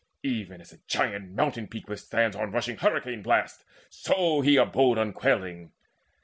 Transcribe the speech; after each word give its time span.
Even 0.23 0.61
as 0.61 0.73
a 0.73 0.79
giant 0.87 1.29
mountain 1.35 1.67
peak 1.67 1.87
withstands 1.87 2.35
On 2.35 2.51
rushing 2.51 2.75
hurricane 2.77 3.21
blasts, 3.21 3.63
so 3.91 4.41
he 4.41 4.55
abode 4.57 4.97
Unquailing. 4.97 5.73